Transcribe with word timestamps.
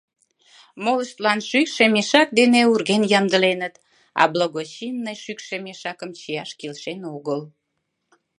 Молыштлан 0.83 1.39
шӱкшӧ 1.49 1.85
мешак 1.93 2.29
дене 2.39 2.61
урген 2.71 3.03
ямдыленыт, 3.19 3.75
а 4.21 4.23
«благочинный» 4.33 5.17
шӱкшӧ 5.23 5.55
мешакым 5.65 6.09
чияш 6.19 6.51
келшен 6.59 6.99
огыл. 7.15 7.41